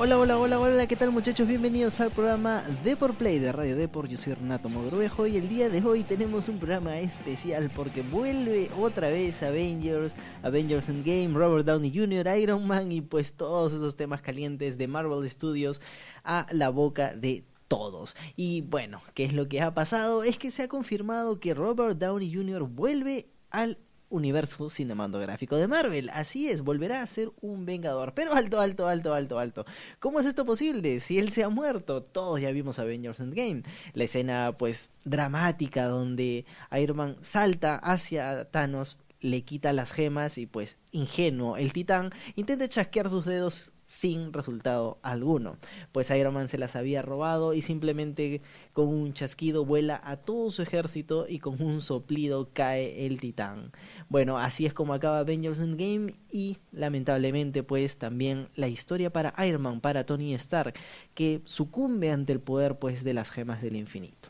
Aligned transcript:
Hola, 0.00 0.16
hola, 0.16 0.38
hola, 0.38 0.60
hola, 0.60 0.86
¿qué 0.86 0.94
tal 0.94 1.10
muchachos? 1.10 1.48
Bienvenidos 1.48 1.98
al 1.98 2.12
programa 2.12 2.62
Depor 2.84 3.16
Play 3.16 3.40
de 3.40 3.50
Radio 3.50 3.74
Depor. 3.74 4.06
Yo 4.06 4.16
soy 4.16 4.34
Renato 4.34 4.68
Mogrovejo 4.68 5.26
y 5.26 5.36
el 5.38 5.48
día 5.48 5.68
de 5.68 5.82
hoy 5.82 6.04
tenemos 6.04 6.48
un 6.48 6.60
programa 6.60 7.00
especial 7.00 7.68
porque 7.74 8.02
vuelve 8.02 8.70
otra 8.78 9.10
vez 9.10 9.42
Avengers, 9.42 10.14
Avengers 10.44 10.88
Endgame, 10.88 11.34
Robert 11.34 11.66
Downey 11.66 11.92
Jr., 11.92 12.28
Iron 12.38 12.64
Man 12.64 12.92
y 12.92 13.00
pues 13.00 13.32
todos 13.32 13.72
esos 13.72 13.96
temas 13.96 14.22
calientes 14.22 14.78
de 14.78 14.86
Marvel 14.86 15.28
Studios 15.28 15.80
a 16.22 16.46
la 16.52 16.68
boca 16.68 17.12
de 17.16 17.42
todos. 17.66 18.14
Y 18.36 18.60
bueno, 18.60 19.02
¿qué 19.14 19.24
es 19.24 19.32
lo 19.32 19.48
que 19.48 19.60
ha 19.62 19.74
pasado? 19.74 20.22
Es 20.22 20.38
que 20.38 20.52
se 20.52 20.62
ha 20.62 20.68
confirmado 20.68 21.40
que 21.40 21.54
Robert 21.54 21.98
Downey 21.98 22.32
Jr. 22.32 22.62
vuelve 22.62 23.26
al 23.50 23.78
universo 24.10 24.70
cinematográfico 24.70 25.56
de 25.56 25.68
Marvel. 25.68 26.10
Así 26.12 26.48
es, 26.48 26.62
volverá 26.62 27.02
a 27.02 27.06
ser 27.06 27.30
un 27.40 27.66
vengador. 27.66 28.14
Pero 28.14 28.34
alto, 28.34 28.60
alto, 28.60 28.88
alto, 28.88 29.14
alto, 29.14 29.38
alto. 29.38 29.66
¿Cómo 30.00 30.20
es 30.20 30.26
esto 30.26 30.44
posible? 30.44 31.00
Si 31.00 31.18
él 31.18 31.32
se 31.32 31.44
ha 31.44 31.48
muerto, 31.48 32.02
todos 32.02 32.40
ya 32.40 32.50
vimos 32.50 32.78
Avengers 32.78 33.20
Endgame. 33.20 33.62
La 33.94 34.04
escena, 34.04 34.54
pues, 34.58 34.90
dramática 35.04 35.86
donde 35.86 36.46
Iron 36.80 36.96
Man 36.96 37.16
salta 37.20 37.76
hacia 37.76 38.44
Thanos, 38.50 38.98
le 39.20 39.42
quita 39.42 39.72
las 39.72 39.90
gemas 39.92 40.38
y, 40.38 40.46
pues, 40.46 40.76
ingenuo, 40.92 41.56
el 41.56 41.72
titán 41.72 42.10
intenta 42.36 42.68
chasquear 42.68 43.10
sus 43.10 43.24
dedos 43.24 43.72
sin 43.88 44.34
resultado 44.34 44.98
alguno, 45.02 45.56
pues 45.92 46.10
Iron 46.10 46.34
Man 46.34 46.46
se 46.46 46.58
las 46.58 46.76
había 46.76 47.00
robado 47.00 47.54
y 47.54 47.62
simplemente 47.62 48.42
con 48.74 48.86
un 48.86 49.14
chasquido 49.14 49.64
vuela 49.64 50.00
a 50.04 50.18
todo 50.18 50.50
su 50.50 50.60
ejército 50.60 51.26
y 51.26 51.38
con 51.38 51.60
un 51.62 51.80
soplido 51.80 52.50
cae 52.52 53.06
el 53.06 53.18
titán. 53.18 53.72
Bueno, 54.10 54.38
así 54.38 54.66
es 54.66 54.74
como 54.74 54.92
acaba 54.92 55.20
Avengers 55.20 55.60
Endgame 55.60 56.14
y 56.30 56.58
lamentablemente 56.70 57.62
pues 57.62 57.96
también 57.96 58.50
la 58.54 58.68
historia 58.68 59.10
para 59.10 59.34
Iron 59.46 59.62
Man, 59.62 59.80
para 59.80 60.04
Tony 60.04 60.34
Stark, 60.34 60.74
que 61.14 61.40
sucumbe 61.46 62.10
ante 62.10 62.34
el 62.34 62.40
poder 62.40 62.78
pues 62.78 63.02
de 63.04 63.14
las 63.14 63.30
gemas 63.30 63.62
del 63.62 63.76
infinito. 63.76 64.28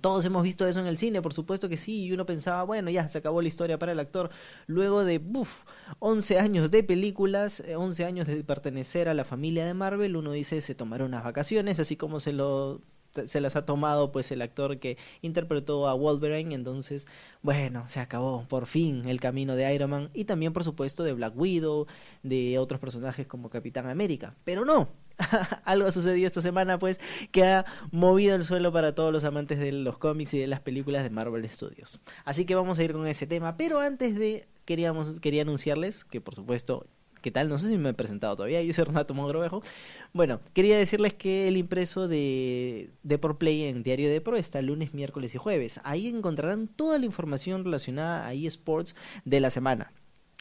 Todos 0.00 0.24
hemos 0.26 0.42
visto 0.42 0.66
eso 0.66 0.80
en 0.80 0.86
el 0.86 0.98
cine, 0.98 1.22
por 1.22 1.32
supuesto 1.32 1.68
que 1.68 1.78
sí, 1.78 2.04
y 2.04 2.12
uno 2.12 2.26
pensaba, 2.26 2.62
bueno, 2.62 2.90
ya 2.90 3.08
se 3.08 3.18
acabó 3.18 3.40
la 3.40 3.48
historia 3.48 3.78
para 3.78 3.92
el 3.92 4.00
actor. 4.00 4.30
Luego 4.66 5.04
de, 5.04 5.18
buf, 5.18 5.50
11 6.00 6.38
años 6.38 6.70
de 6.70 6.82
películas, 6.82 7.62
11 7.74 8.02
eh, 8.02 8.06
años 8.06 8.26
de 8.26 8.44
pertenecer 8.44 9.08
a 9.08 9.14
la 9.14 9.24
familia 9.24 9.64
de 9.64 9.72
Marvel, 9.72 10.16
uno 10.16 10.32
dice, 10.32 10.60
se 10.60 10.74
tomaron 10.74 11.08
unas 11.08 11.24
vacaciones, 11.24 11.80
así 11.80 11.96
como 11.96 12.20
se 12.20 12.32
lo 12.32 12.82
se 13.26 13.40
las 13.40 13.56
ha 13.56 13.64
tomado 13.64 14.12
pues 14.12 14.30
el 14.30 14.42
actor 14.42 14.78
que 14.78 14.96
interpretó 15.22 15.88
a 15.88 15.94
Wolverine, 15.94 16.54
entonces 16.54 17.06
bueno, 17.42 17.88
se 17.88 18.00
acabó 18.00 18.46
por 18.46 18.66
fin 18.66 19.08
el 19.08 19.18
camino 19.18 19.56
de 19.56 19.74
Iron 19.74 19.90
Man 19.90 20.10
y 20.14 20.24
también 20.24 20.52
por 20.52 20.62
supuesto 20.62 21.02
de 21.02 21.14
Black 21.14 21.36
Widow, 21.36 21.86
de 22.22 22.58
otros 22.58 22.78
personajes 22.80 23.26
como 23.26 23.50
Capitán 23.50 23.88
América, 23.88 24.34
pero 24.44 24.64
no, 24.64 24.88
algo 25.64 25.88
ha 25.88 25.92
sucedido 25.92 26.26
esta 26.26 26.40
semana, 26.40 26.78
pues, 26.78 27.00
que 27.30 27.44
ha 27.44 27.64
movido 27.90 28.34
el 28.34 28.44
suelo 28.44 28.72
para 28.72 28.94
todos 28.94 29.12
los 29.12 29.24
amantes 29.24 29.58
de 29.58 29.72
los 29.72 29.98
cómics 29.98 30.34
y 30.34 30.38
de 30.38 30.46
las 30.46 30.60
películas 30.60 31.02
de 31.02 31.10
Marvel 31.10 31.48
Studios. 31.48 32.00
Así 32.24 32.44
que 32.44 32.54
vamos 32.54 32.78
a 32.78 32.84
ir 32.84 32.92
con 32.92 33.06
ese 33.06 33.26
tema, 33.26 33.56
pero 33.56 33.80
antes 33.80 34.18
de 34.18 34.46
queríamos 34.64 35.18
quería 35.20 35.42
anunciarles 35.42 36.04
que 36.04 36.20
por 36.20 36.34
supuesto 36.34 36.86
¿Qué 37.20 37.32
tal? 37.32 37.48
No 37.48 37.58
sé 37.58 37.68
si 37.68 37.78
me 37.78 37.90
he 37.90 37.94
presentado 37.94 38.36
todavía. 38.36 38.62
Yo 38.62 38.72
soy 38.72 38.84
Renato 38.84 39.12
Mogrovejo. 39.12 39.62
Bueno, 40.12 40.40
quería 40.52 40.78
decirles 40.78 41.14
que 41.14 41.48
el 41.48 41.56
impreso 41.56 42.06
de 42.06 42.90
Depor 43.02 43.38
Play 43.38 43.64
en 43.64 43.82
Diario 43.82 44.08
Depor 44.08 44.36
está 44.36 44.62
lunes, 44.62 44.94
miércoles 44.94 45.34
y 45.34 45.38
jueves. 45.38 45.80
Ahí 45.82 46.06
encontrarán 46.06 46.68
toda 46.68 46.98
la 46.98 47.06
información 47.06 47.64
relacionada 47.64 48.26
a 48.26 48.34
eSports 48.34 48.94
de 49.24 49.40
la 49.40 49.50
semana 49.50 49.92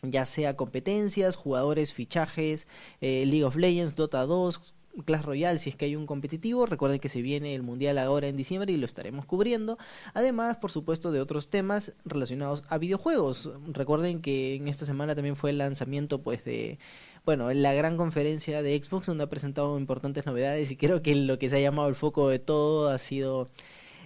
ya 0.04 0.26
sea 0.26 0.56
competencias, 0.56 1.36
jugadores, 1.36 1.94
fichajes, 1.94 2.68
eh, 3.02 3.26
League 3.26 3.44
of 3.44 3.56
Legends, 3.56 3.96
Dota 3.96 4.26
2, 4.26 4.74
Clash 5.06 5.24
Royale 5.24 5.60
si 5.60 5.70
es 5.70 5.76
que 5.76 5.86
hay 5.86 5.96
un 5.96 6.06
competitivo. 6.06 6.66
Recuerden 6.66 7.00
que 7.00 7.10
se 7.10 7.22
viene 7.22 7.56
el 7.56 7.64
Mundial 7.64 7.98
ahora 7.98 8.28
en 8.28 8.38
diciembre 8.38 8.72
y 8.72 8.78
lo 8.78 8.86
estaremos 8.86 9.26
cubriendo. 9.26 9.78
Además, 10.14 10.58
por 10.58 10.72
supuesto, 10.72 11.12
de 11.12 11.22
otros 11.22 11.50
temas 11.50 11.94
relacionados 12.06 12.64
a 12.70 12.78
videojuegos. 12.78 13.52
Recuerden 13.68 14.22
que 14.22 14.56
en 14.56 14.68
esta 14.68 14.86
semana 14.86 15.16
también 15.16 15.36
fue 15.36 15.52
el 15.52 15.58
lanzamiento 15.60 16.22
pues 16.22 16.44
de 16.44 16.80
bueno, 17.26 17.52
la 17.54 17.74
gran 17.74 17.98
conferencia 17.98 18.62
de 18.62 18.82
Xbox 18.82 19.08
donde 19.08 19.26
ha 19.26 19.30
presentado 19.30 19.78
importantes 19.78 20.26
novedades 20.26 20.72
y 20.72 20.78
creo 20.78 21.02
que 21.02 21.14
lo 21.14 21.38
que 21.38 21.50
se 21.50 21.58
ha 21.58 21.60
llamado 21.60 21.90
el 21.90 21.96
foco 21.96 22.30
de 22.30 22.40
todo 22.40 22.88
ha 22.90 22.98
sido 23.00 23.50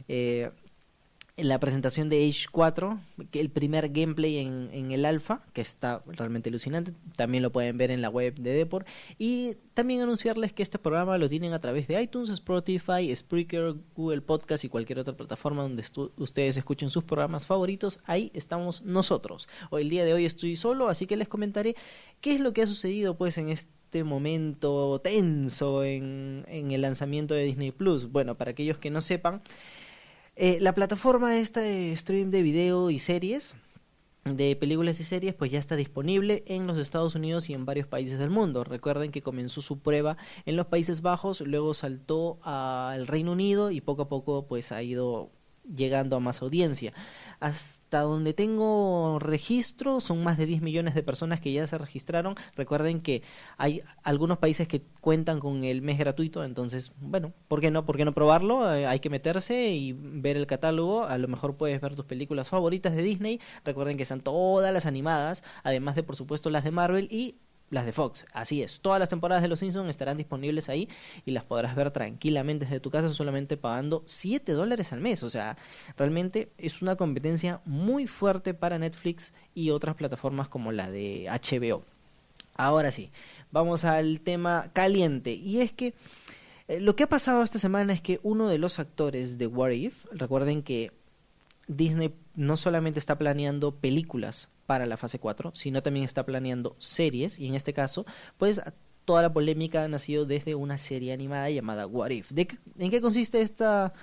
eh, 0.07 0.50
la 1.38 1.59
presentación 1.59 2.09
de 2.09 2.28
Age 2.28 2.46
4, 2.52 3.00
el 3.34 3.50
primer 3.50 3.90
gameplay 3.90 4.38
en, 4.38 4.92
el 4.92 5.06
alfa, 5.06 5.44
que 5.53 5.62
está 5.62 6.03
realmente 6.06 6.50
alucinante, 6.50 6.94
también 7.16 7.42
lo 7.42 7.52
pueden 7.52 7.78
ver 7.78 7.90
en 7.92 8.02
la 8.02 8.09
web 8.09 8.36
de 8.36 8.52
Deport, 8.52 8.88
y 9.18 9.56
también 9.74 10.02
anunciarles 10.02 10.53
que 10.53 10.62
este 10.62 10.78
programa 10.78 11.18
lo 11.18 11.30
tienen 11.30 11.53
a 11.53 11.59
través 11.59 11.88
de 11.88 12.02
iTunes, 12.02 12.30
Spotify, 12.30 13.16
Spreaker, 13.16 13.75
Google 13.96 14.22
Podcast 14.22 14.64
y 14.66 14.69
cualquier 14.69 15.00
otra 15.00 15.16
plataforma 15.16 15.64
donde 15.64 15.84
ustedes 16.18 16.58
escuchen 16.58 16.90
sus 16.90 17.03
programas 17.03 17.46
favoritos, 17.46 18.00
ahí 18.06 18.31
estamos 18.34 18.81
nosotros. 18.84 19.48
Hoy 19.69 19.84
el 19.84 19.90
día 19.90 20.06
de 20.06 20.13
hoy 20.13 20.25
estoy 20.25 20.56
solo, 20.56 20.90
así 20.90 21.08
que 21.08 21.18
les 21.18 21.28
comentaré 21.28 21.75
qué 22.19 22.34
es 22.34 22.40
lo 22.40 22.53
que 22.53 22.63
ha 22.63 22.68
sucedido 22.68 23.18
pues 23.18 23.38
en 23.38 23.50
este 23.50 24.03
momento 24.03 25.00
tenso 25.00 25.84
en, 25.84 26.46
en 26.48 26.72
el 26.72 26.81
lanzamiento 26.81 27.34
de 27.34 27.46
Disney 27.46 27.72
Plus. 27.72 28.12
Bueno, 28.12 28.36
para 28.36 28.52
aquellos 28.52 28.78
que 28.78 28.90
no 28.90 29.02
sepan, 29.02 29.42
eh, 30.36 30.59
la 30.62 30.74
plataforma 30.74 31.38
esta 31.38 31.62
de 31.62 31.96
stream 31.96 32.31
de 32.31 32.42
video 32.42 32.90
y 32.90 33.00
series, 33.00 33.56
de 34.25 34.56
películas 34.56 35.00
y 35.00 35.03
series, 35.03 35.34
pues 35.34 35.52
ya 35.52 35.59
está 35.59 35.75
disponible 35.75 36.44
en 36.46 36.68
los 36.68 36.78
Estados 36.78 37.16
Unidos 37.16 37.50
y 37.50 37.53
en 37.53 37.66
varios 37.66 37.88
países 37.88 38.19
del 38.19 38.30
mundo. 38.30 38.64
Recuerden 38.64 39.12
que 39.12 39.22
comenzó 39.22 39.62
su 39.62 39.80
prueba 39.80 40.18
en 40.46 40.56
los 40.56 40.68
Países 40.68 41.02
Bajos, 41.02 41.42
luego 41.42 41.74
saltó 41.74 42.40
al 42.44 43.08
Reino 43.08 43.31
Unido 43.31 43.72
y 43.72 43.81
poco 43.81 44.03
a 44.03 44.09
poco 44.09 44.46
pues 44.47 44.72
ha 44.72 44.84
ido 44.84 45.31
llegando 45.64 46.16
a 46.16 46.20
más 46.20 46.42
audiencia. 46.42 46.94
Hasta 47.40 48.02
donde 48.02 48.34
tengo 48.34 49.20
registro, 49.20 50.00
son 50.00 50.24
más 50.24 50.38
de 50.38 50.46
10 50.46 50.62
millones 50.62 50.96
de 50.96 51.04
personas 51.04 51.40
que 51.40 51.52
ya 51.52 51.66
se 51.68 51.78
registraron. 51.78 52.36
Recuerden 52.56 53.02
que 53.02 53.24
hay 53.58 53.82
algunos 54.04 54.38
países 54.38 54.68
que 54.68 54.84
cuentan 55.02 55.40
con 55.40 55.64
el 55.64 55.82
mes 55.82 55.98
gratuito, 55.98 56.44
entonces, 56.44 56.94
bueno, 57.00 57.34
¿por 57.48 57.62
qué 57.62 57.72
no? 57.72 57.86
¿Por 57.86 57.98
qué 57.98 58.06
no 58.06 58.14
probarlo? 58.14 58.74
Eh, 58.74 58.86
hay 58.86 59.00
que 59.00 59.10
meterse 59.10 59.72
y 59.72 59.94
ver 59.94 60.38
el 60.38 60.48
catálogo. 60.48 61.06
A 61.06 61.18
lo 61.18 61.28
mejor 61.28 61.58
puedes 61.58 61.82
ver 61.82 61.96
tus 61.96 62.06
películas 62.06 62.50
favoritas 62.50 62.96
de 62.96 63.02
Disney. 63.02 63.40
Recuerden 63.66 63.98
que 63.98 64.04
están 64.04 64.22
todas 64.22 64.72
las 64.74 64.86
animadas, 64.86 65.44
además 65.64 65.96
de, 65.96 66.04
por 66.04 66.16
supuesto, 66.16 66.50
las 66.50 66.64
de 66.64 66.72
Marvel 66.72 67.08
y 67.12 67.36
las 67.72 67.86
de 67.86 67.94
Fox. 67.94 68.26
Así 68.34 68.62
es, 68.62 68.80
todas 68.82 69.00
las 69.00 69.09
temporadas 69.09 69.42
de 69.42 69.48
Los 69.48 69.59
Simpsons 69.59 69.90
estarán 69.90 70.18
disponibles 70.18 70.70
ahí 70.70 70.88
y 71.26 71.32
las 71.32 71.44
podrás 71.44 71.76
ver 71.76 71.90
tranquilamente 71.90 72.66
desde 72.66 72.80
tu 72.80 72.92
casa 72.92 73.09
solamente 73.09 73.58
pagando 73.58 74.04
7 74.06 74.52
dólares 74.52 74.94
al 74.94 75.02
mes. 75.02 75.24
O 75.24 75.30
sea, 75.30 75.58
realmente 75.98 76.52
es 76.60 76.84
una 76.84 76.96
competencia 76.96 77.62
muy 77.66 78.06
fuerte 78.06 78.54
para 78.54 78.78
Netflix 78.78 79.34
y 79.56 79.72
otras 79.72 79.96
plataformas 79.96 80.50
como 80.50 80.72
la 80.72 80.92
de 80.92 81.28
HBO. 81.28 81.84
Ahora 82.56 82.92
sí, 82.92 83.10
vamos 83.51 83.86
al 83.86 84.22
tema 84.22 84.69
caliente. 84.74 85.31
Y 85.34 85.62
es 85.62 85.72
que 85.72 85.94
eh, 86.68 86.80
lo 86.80 86.95
que 86.95 87.04
ha 87.04 87.10
pasado 87.10 87.42
esta 87.42 87.57
semana 87.57 87.94
es 87.94 88.01
que 88.01 88.19
uno 88.22 88.48
de 88.48 88.57
los 88.57 88.80
actores 88.80 89.38
de 89.38 89.48
What 89.48 89.72
If, 89.72 90.06
recuerden 90.12 90.62
que 90.62 90.92
Disney 91.68 92.13
no 92.36 92.58
solamente 92.58 93.00
está 93.00 93.18
planeando 93.18 93.75
películas 93.75 94.50
para 94.66 94.86
la 94.86 94.98
fase 94.98 95.19
4, 95.19 95.52
sino 95.54 95.84
también 95.84 96.06
está 96.06 96.25
planeando 96.25 96.75
series 96.80 97.40
y 97.40 97.48
en 97.48 97.56
este 97.56 97.74
caso, 97.74 98.06
pues 98.38 98.62
toda 99.06 99.22
la 99.22 99.34
polémica 99.34 99.84
ha 99.84 99.88
nacido 99.88 100.25
desde 100.25 100.56
una 100.56 100.78
serie 100.78 101.13
animada 101.13 101.50
llamada 101.50 101.88
What 101.88 102.12
If. 102.12 102.31
¿De 102.31 102.48
¿En 102.78 102.90
qué 102.90 103.02
consiste 103.02 103.42
esta, 103.42 103.94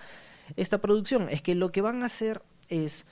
esta 0.56 0.78
producción? 0.78 1.28
Es 1.28 1.42
que 1.42 1.54
lo 1.54 1.72
que 1.72 1.80
van 1.80 2.02
a 2.02 2.06
hacer 2.06 2.42
es 2.68 3.06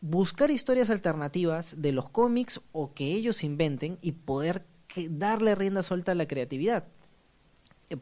buscar 0.00 0.50
historias 0.50 0.90
alternativas 0.90 1.80
de 1.80 1.92
los 1.92 2.10
cómics 2.10 2.60
o 2.72 2.92
que 2.92 3.12
ellos 3.12 3.42
inventen 3.42 3.98
y 4.02 4.12
poder 4.12 4.64
darle 5.08 5.54
rienda 5.54 5.82
suelta 5.82 6.12
a 6.12 6.14
la 6.14 6.28
creatividad. 6.28 6.84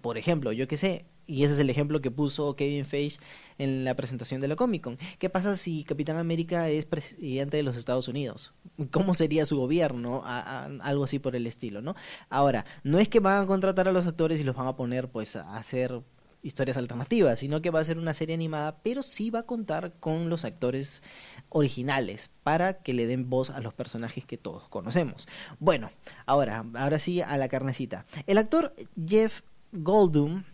Por 0.00 0.18
ejemplo, 0.18 0.52
yo 0.52 0.68
que 0.68 0.76
sé, 0.76 1.06
y 1.26 1.44
ese 1.44 1.54
es 1.54 1.60
el 1.60 1.70
ejemplo 1.70 2.00
que 2.00 2.10
puso 2.10 2.56
Kevin 2.56 2.84
Feige 2.84 3.18
en 3.58 3.84
la 3.84 3.94
presentación 3.94 4.40
de 4.40 4.48
la 4.48 4.56
Comic 4.56 4.82
Con. 4.82 4.98
¿Qué 5.18 5.30
pasa 5.30 5.56
si 5.56 5.84
Capitán 5.84 6.16
América 6.16 6.68
es 6.68 6.84
presidente 6.84 7.56
de 7.56 7.62
los 7.62 7.76
Estados 7.76 8.08
Unidos? 8.08 8.54
¿Cómo 8.90 9.14
sería 9.14 9.44
su 9.44 9.56
gobierno? 9.56 10.22
algo 10.24 11.04
así 11.04 11.18
por 11.18 11.36
el 11.36 11.46
estilo, 11.46 11.80
¿no? 11.82 11.94
Ahora, 12.28 12.64
no 12.82 12.98
es 12.98 13.08
que 13.08 13.20
van 13.20 13.42
a 13.42 13.46
contratar 13.46 13.88
a 13.88 13.92
los 13.92 14.06
actores 14.06 14.40
y 14.40 14.44
los 14.44 14.56
van 14.56 14.66
a 14.66 14.76
poner 14.76 15.08
pues 15.08 15.36
a 15.36 15.56
hacer 15.56 16.02
historias 16.42 16.76
alternativas, 16.76 17.38
sino 17.38 17.62
que 17.62 17.70
va 17.70 17.80
a 17.80 17.84
ser 17.84 17.98
una 17.98 18.14
serie 18.14 18.34
animada, 18.34 18.78
pero 18.82 19.02
sí 19.02 19.30
va 19.30 19.40
a 19.40 19.46
contar 19.46 19.94
con 20.00 20.28
los 20.28 20.44
actores 20.44 21.02
originales 21.48 22.30
para 22.42 22.82
que 22.82 22.92
le 22.92 23.06
den 23.06 23.30
voz 23.30 23.50
a 23.50 23.60
los 23.60 23.74
personajes 23.74 24.24
que 24.24 24.38
todos 24.38 24.68
conocemos. 24.68 25.28
Bueno, 25.60 25.90
ahora, 26.26 26.64
ahora 26.74 26.98
sí 26.98 27.20
a 27.20 27.36
la 27.36 27.48
carnecita. 27.48 28.06
El 28.26 28.38
actor 28.38 28.74
Jeff 29.06 29.42
Goldblum 29.72 30.44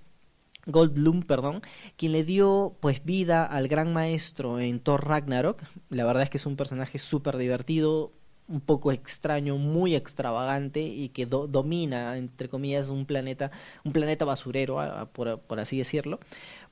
Goldblum, 0.68 1.22
perdón, 1.22 1.62
quien 1.96 2.12
le 2.12 2.24
dio 2.24 2.76
pues 2.80 3.04
vida 3.04 3.44
al 3.44 3.68
gran 3.68 3.92
maestro 3.92 4.60
en 4.60 4.80
Thor 4.80 5.06
Ragnarok. 5.06 5.62
La 5.88 6.04
verdad 6.04 6.24
es 6.24 6.30
que 6.30 6.36
es 6.36 6.46
un 6.46 6.56
personaje 6.56 6.98
súper 6.98 7.38
divertido, 7.38 8.12
un 8.48 8.60
poco 8.60 8.92
extraño, 8.92 9.56
muy 9.56 9.94
extravagante 9.94 10.80
y 10.80 11.08
que 11.08 11.26
domina, 11.26 12.16
entre 12.16 12.48
comillas, 12.48 12.90
un 12.90 13.06
planeta, 13.06 13.50
un 13.84 13.92
planeta 13.92 14.24
basurero, 14.24 15.08
por, 15.12 15.40
por 15.40 15.58
así 15.58 15.78
decirlo, 15.78 16.20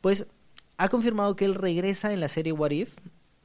pues 0.01 0.27
ha 0.77 0.89
confirmado 0.89 1.37
que 1.37 1.47
él 1.47 1.55
regresa 1.55 2.13
en 2.13 2.21
la 2.21 2.29
serie 2.29 2.53
What 2.53 2.71
If, 2.71 2.97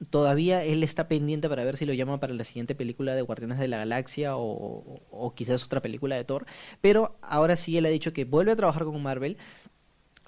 todavía 0.10 0.64
él 0.64 0.84
está 0.84 1.08
pendiente 1.08 1.50
para 1.50 1.64
ver 1.64 1.78
si 1.78 1.86
lo 1.86 1.94
llama 1.94 2.20
para 2.20 2.34
la 2.34 2.44
siguiente 2.44 2.76
película 2.76 3.16
de 3.16 3.22
Guardianes 3.22 3.60
de 3.60 3.68
la 3.68 3.78
Galaxia 3.78 4.36
o, 4.36 5.34
quizás 5.36 5.64
otra 5.64 5.82
película 5.82 6.16
de 6.16 6.24
Thor. 6.24 6.46
Pero 6.82 7.18
ahora 7.22 7.56
sí 7.56 7.78
él 7.78 7.86
ha 7.86 7.90
dicho 7.90 8.14
que 8.14 8.26
vuelve 8.26 8.52
a 8.52 8.56
trabajar 8.56 8.86
con 8.86 9.02
Marvel. 9.02 9.38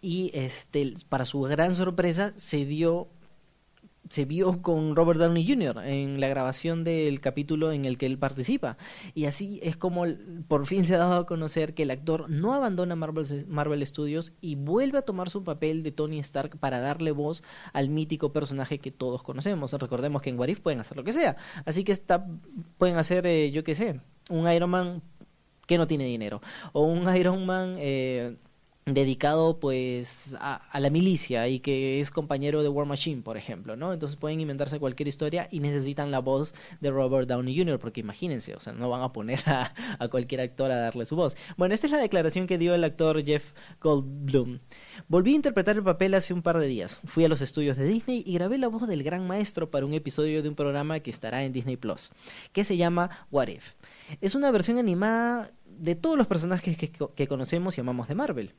Y 0.01 0.31
este, 0.33 0.93
para 1.07 1.25
su 1.25 1.41
gran 1.41 1.75
sorpresa, 1.75 2.33
se 2.35 2.65
dio 2.65 3.07
se 4.09 4.25
vio 4.25 4.61
con 4.61 4.95
Robert 4.95 5.19
Downey 5.19 5.47
Jr. 5.47 5.79
en 5.85 6.19
la 6.19 6.27
grabación 6.27 6.83
del 6.83 7.21
capítulo 7.21 7.71
en 7.71 7.85
el 7.85 7.97
que 7.97 8.05
él 8.05 8.17
participa. 8.17 8.77
Y 9.13 9.25
así 9.25 9.59
es 9.63 9.77
como 9.77 10.05
por 10.47 10.65
fin 10.65 10.83
se 10.83 10.95
ha 10.95 10.97
dado 10.97 11.21
a 11.21 11.25
conocer 11.25 11.73
que 11.73 11.83
el 11.83 11.91
actor 11.91 12.29
no 12.29 12.53
abandona 12.53 12.95
Marvel, 12.95 13.45
Marvel 13.47 13.85
Studios 13.87 14.33
y 14.41 14.55
vuelve 14.55 14.97
a 14.97 15.03
tomar 15.03 15.29
su 15.29 15.43
papel 15.43 15.83
de 15.83 15.91
Tony 15.91 16.19
Stark 16.19 16.57
para 16.59 16.79
darle 16.79 17.11
voz 17.11 17.43
al 17.71 17.89
mítico 17.89 18.33
personaje 18.33 18.79
que 18.79 18.91
todos 18.91 19.23
conocemos. 19.23 19.73
Recordemos 19.73 20.21
que 20.21 20.29
en 20.29 20.39
Warif 20.39 20.59
pueden 20.59 20.79
hacer 20.79 20.97
lo 20.97 21.03
que 21.03 21.13
sea. 21.13 21.37
Así 21.65 21.83
que 21.83 21.91
está, 21.91 22.25
pueden 22.77 22.97
hacer, 22.97 23.25
eh, 23.25 23.51
yo 23.51 23.63
qué 23.63 23.75
sé, 23.75 24.01
un 24.29 24.51
Iron 24.51 24.69
Man 24.69 25.01
que 25.65 25.77
no 25.77 25.87
tiene 25.87 26.05
dinero. 26.05 26.41
O 26.73 26.83
un 26.83 27.13
Iron 27.15 27.45
Man... 27.45 27.75
Eh, 27.77 28.35
dedicado 28.85 29.59
pues 29.59 30.35
a, 30.39 30.61
la 30.79 30.89
milicia 30.89 31.47
y 31.47 31.59
que 31.59 32.01
es 32.01 32.11
compañero 32.11 32.63
de 32.63 32.69
War 32.69 32.85
Machine, 32.85 33.21
por 33.21 33.37
ejemplo, 33.37 33.75
¿no? 33.75 33.93
Entonces 33.93 34.17
pueden 34.17 34.41
inventarse 34.41 34.79
cualquier 34.79 35.07
historia 35.07 35.47
y 35.51 35.59
necesitan 35.59 36.11
la 36.11 36.19
voz 36.19 36.53
de 36.81 36.91
Robert 36.91 37.27
Downey 37.27 37.57
Jr., 37.57 37.79
porque 37.79 38.01
imagínense, 38.01 38.55
o 38.55 38.59
sea, 38.59 38.73
no 38.73 38.89
van 38.89 39.01
a 39.01 39.13
poner 39.13 39.39
a, 39.45 39.73
a 39.99 40.07
cualquier 40.09 40.41
actor 40.41 40.71
a 40.71 40.77
darle 40.77 41.05
su 41.05 41.15
voz. 41.15 41.37
Bueno, 41.57 41.73
esta 41.73 41.87
es 41.87 41.91
la 41.91 41.99
declaración 41.99 42.47
que 42.47 42.57
dio 42.57 42.75
el 42.75 42.83
actor 42.83 43.23
Jeff 43.23 43.53
Goldblum. 43.81 44.59
Volví 45.07 45.31
a 45.31 45.35
interpretar 45.35 45.77
el 45.77 45.83
papel 45.83 46.13
hace 46.13 46.33
un 46.33 46.41
par 46.41 46.59
de 46.59 46.67
días. 46.67 46.99
Fui 47.05 47.23
a 47.23 47.29
los 47.29 47.41
estudios 47.41 47.77
de 47.77 47.85
Disney 47.85 48.23
y 48.25 48.33
grabé 48.33 48.57
la 48.57 48.67
voz 48.67 48.87
del 48.87 49.03
gran 49.03 49.25
maestro 49.27 49.71
para 49.71 49.85
un 49.85 49.93
episodio 49.93 50.43
de 50.43 50.49
un 50.49 50.55
programa 50.55 50.99
que 50.99 51.11
estará 51.11 51.43
en 51.43 51.53
Disney 51.53 51.77
Plus, 51.77 52.11
que 52.51 52.65
se 52.65 52.75
llama 52.75 53.27
What 53.31 53.47
If. 53.47 53.73
Es 54.19 54.35
una 54.35 54.51
versión 54.51 54.77
animada 54.77 55.51
de 55.65 55.95
todos 55.95 56.17
los 56.17 56.27
personajes 56.27 56.77
que, 56.77 56.91
que 56.91 57.27
conocemos 57.27 57.77
y 57.77 57.81
amamos 57.81 58.07
de 58.07 58.15
Marvel. 58.15 58.53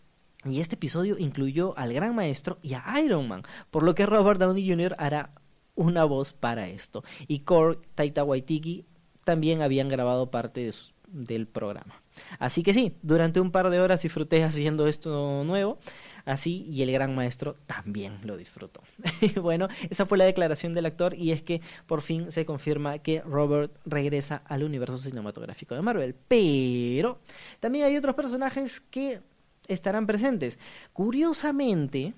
Y 0.44 0.61
este 0.61 0.76
episodio 0.76 1.19
incluyó 1.19 1.76
al 1.79 1.93
Gran 1.93 2.14
Maestro 2.14 2.58
y 2.62 2.75
a 2.75 2.85
Iron 3.02 3.29
Man, 3.29 3.43
por 3.70 3.82
lo 3.82 3.94
que 3.94 4.06
Robert 4.06 4.41
Downey 4.41 4.69
Jr. 4.69 4.94
hará 4.99 5.31
una 5.75 6.05
voz 6.05 6.32
para 6.32 6.69
esto. 6.69 7.02
Y 7.26 7.41
Korg, 7.41 7.81
Taita 7.94 8.25
Waititi 8.25 8.85
también 9.25 9.62
habían 9.62 9.88
grabado 9.88 10.31
parte 10.31 10.70
del 11.08 11.46
programa. 11.46 12.02
Así 12.38 12.62
que 12.62 12.75
sí, 12.75 12.96
durante 13.02 13.41
un 13.41 13.50
par 13.50 13.70
de 13.70 13.81
horas 13.81 14.02
disfruté 14.02 14.44
haciendo 14.44 14.87
esto 14.87 15.43
nuevo. 15.44 15.79
Así, 16.25 16.64
y 16.70 16.82
el 16.82 16.91
gran 16.91 17.14
maestro 17.14 17.56
también 17.67 18.19
lo 18.23 18.37
disfrutó. 18.37 18.82
bueno, 19.43 19.69
esa 19.91 20.06
fue 20.06 20.17
la 20.17 20.25
declaración 20.25 20.73
del 20.73 20.87
actor 20.87 21.14
y 21.14 21.32
es 21.32 21.43
que 21.43 21.61
por 21.87 22.00
fin 22.00 22.31
se 22.31 22.46
confirma 22.46 22.99
que 22.99 23.20
Robert 23.20 23.76
regresa 23.85 24.43
al 24.46 24.62
universo 24.62 24.96
cinematográfico 24.96 25.75
de 25.75 25.82
Marvel. 25.82 26.14
Pero 26.29 27.19
también 27.61 27.85
hay 27.85 27.96
otros 27.96 28.14
personajes 28.14 28.81
que 28.81 29.20
estarán 29.69 30.06
presentes. 30.06 30.58
Curiosamente, 30.93 32.14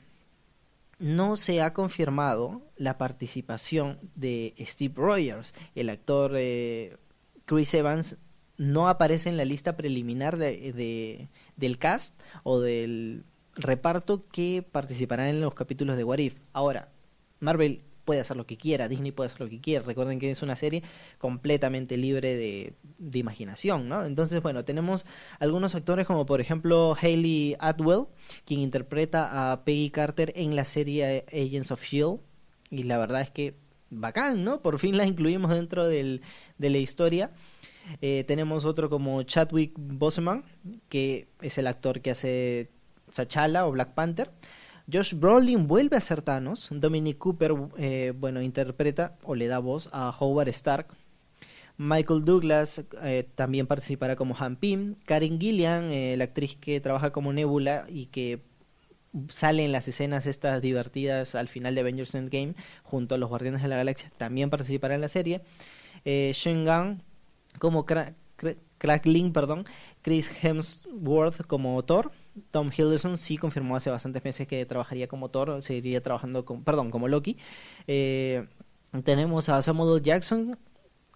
no 0.99 1.37
se 1.37 1.61
ha 1.61 1.75
confirmado 1.75 2.63
la 2.77 2.99
participación 2.99 3.99
de 4.15 4.55
Steve 4.61 4.95
Rogers. 4.97 5.55
El 5.75 5.91
actor 5.91 6.33
eh, 6.37 6.97
Chris 7.45 7.75
Evans 7.75 8.17
no 8.57 8.89
aparece 8.89 9.29
en 9.29 9.37
la 9.37 9.45
lista 9.45 9.77
preliminar 9.77 10.39
de, 10.39 11.29
del 11.57 11.79
cast 11.79 12.19
o 12.43 12.61
del 12.61 13.25
reparto 13.55 14.27
que 14.29 14.65
participará 14.71 15.29
en 15.29 15.41
los 15.41 15.55
capítulos 15.55 15.97
de 15.97 16.05
What 16.05 16.19
If. 16.19 16.37
Ahora, 16.53 16.89
Marvel 17.41 17.83
puede 18.07 18.21
hacer 18.21 18.39
lo 18.39 18.47
que 18.47 18.57
quiera, 18.57 18.89
Disney 18.89 19.13
puede 19.13 19.27
hacer 19.27 19.43
lo 19.43 19.51
que 19.51 19.61
quiera. 19.61 19.85
Recuerden 19.85 20.19
que 20.19 20.31
es 20.31 20.41
una 20.41 20.57
serie 20.57 20.83
completamente 21.19 21.99
libre 21.99 22.35
de, 22.37 22.73
de 22.97 23.19
imaginación, 23.19 23.89
¿no? 23.91 24.07
Entonces, 24.07 24.41
bueno, 24.41 24.65
tenemos 24.65 25.05
algunos 25.39 25.75
actores 25.75 26.07
como 26.07 26.25
por 26.25 26.41
ejemplo 26.41 26.97
Hayley 26.99 27.57
Atwell, 27.59 28.07
quien 28.47 28.61
interpreta 28.61 29.53
a 29.53 29.65
Peggy 29.65 29.91
Carter 29.91 30.33
en 30.37 30.57
la 30.57 30.65
serie 30.65 31.27
Agents 31.31 31.71
of 31.71 31.83
Shield. 31.83 32.21
Y 32.71 32.85
la 32.85 32.97
verdad 32.97 33.21
es 33.21 33.31
que 33.31 33.55
bacán, 33.91 34.45
¿no? 34.45 34.63
Por 34.63 34.79
fin 34.79 34.97
la 34.97 35.05
incluimos 35.05 35.51
dentro 35.51 35.87
del, 35.87 36.23
de 36.59 36.71
la 36.71 36.79
historia. 36.79 37.31
Eh, 38.01 38.25
tenemos 38.27 38.65
otro 38.65 38.91
como 38.91 39.23
Chadwick 39.23 39.73
Boseman, 39.77 40.45
que 40.89 41.29
es 41.41 41.59
el 41.59 41.67
actor 41.67 42.01
que 42.01 42.11
hace 42.11 42.71
T'Challa 43.13 43.67
o 43.67 43.73
Black 43.73 43.95
Panther. 43.95 44.31
Josh 44.93 45.15
Brolin 45.15 45.67
vuelve 45.67 45.97
a 45.97 46.01
ser 46.01 46.23
Thanos. 46.23 46.69
Dominic 46.71 47.19
Cooper, 47.19 47.55
eh, 47.77 48.13
bueno, 48.17 48.41
interpreta 48.41 49.17
o 49.25 49.35
le 49.35 49.47
da 49.47 49.59
voz 49.59 49.89
a 49.93 50.15
Howard 50.19 50.49
Stark. 50.49 50.89
Michael 51.79 52.25
Douglas 52.25 52.85
eh, 53.03 53.29
también 53.35 53.67
participará 53.67 54.17
como 54.17 54.37
Han 54.39 54.57
Pym. 54.57 54.95
Karen 55.05 55.39
Gillian, 55.39 55.91
eh, 55.93 56.17
la 56.17 56.25
actriz 56.25 56.57
que 56.57 56.81
trabaja 56.81 57.11
como 57.11 57.33
Nebula 57.33 57.87
y 57.89 58.07
que 58.07 58.41
sale 59.29 59.65
en 59.65 59.73
las 59.73 59.89
escenas 59.89 60.27
estas 60.27 60.61
divertidas 60.63 61.35
al 61.35 61.49
final 61.49 61.75
de 61.75 61.81
Avengers 61.83 62.15
Endgame 62.15 62.55
junto 62.83 63.15
a 63.15 63.19
los 63.19 63.29
Guardianes 63.29 63.63
de 63.63 63.69
la 63.69 63.77
Galaxia, 63.77 64.11
también 64.17 64.51
participará 64.51 64.95
en 64.95 65.01
la 65.01 65.09
serie. 65.09 65.43
Eh, 66.05 66.33
Shen 66.35 66.67
como 67.59 67.87
Crackling, 68.79 69.33
perdón. 69.33 69.65
Chris 70.03 70.31
Hemsworth 70.43 71.47
como 71.47 71.83
Thor. 71.83 72.13
Tom 72.51 72.71
Hiddleston 72.71 73.17
sí 73.17 73.37
confirmó 73.37 73.77
hace 73.77 73.91
bastantes 73.91 74.25
meses 74.25 74.47
que 74.47 74.65
trabajaría 74.67 75.09
como 75.09 75.31
Thor, 75.31 75.63
seguiría 75.63 76.03
trabajando 76.03 76.45
con, 76.45 76.65
perdón, 76.65 76.91
como 76.91 77.09
Loki. 77.09 77.37
Eh, 77.87 78.47
tenemos 79.05 79.49
a 79.49 79.63
Samuel 79.63 80.03
Jackson 80.03 80.59